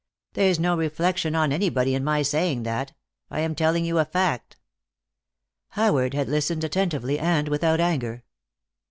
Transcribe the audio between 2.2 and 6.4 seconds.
saying that. I am telling you a fact." Howard had